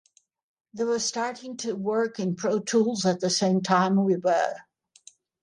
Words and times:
They 0.73 0.83
were 0.83 0.97
starting 0.97 1.57
to 1.57 1.73
work 1.75 2.19
in 2.19 2.35
Protools 2.35 3.05
at 3.05 3.19
the 3.19 3.29
same 3.29 3.61
time 3.61 4.03
we 4.03 4.15
were. 4.15 4.55